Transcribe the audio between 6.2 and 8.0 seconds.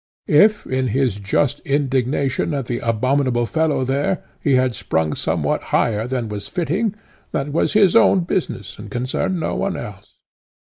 was fitting, that was his